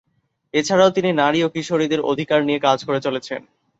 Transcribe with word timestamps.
এছাড়াও, 0.53 0.89
তিনি 0.91 1.09
নারী 1.13 1.39
ও 1.43 1.47
কিশোরীদের 1.49 2.01
অধিকার 2.11 2.39
নিয়ে 2.45 2.59
কাজ 2.59 2.79
করে 2.85 2.99
চলেছেন। 3.01 3.41